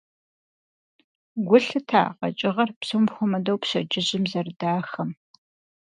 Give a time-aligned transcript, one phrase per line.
[1.47, 5.09] Гу лъытэ а къэкӀыгъэр, псом хуэмыдэу пщэдджыжьым, зэрыдахэм.